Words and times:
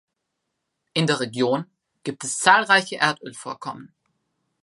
In 0.95 1.05
der 1.05 1.19
Region 1.19 1.65
gibt 2.03 2.23
es 2.23 2.39
zahlreiche 2.39 2.95
Erdölvorkommen. 2.95 3.93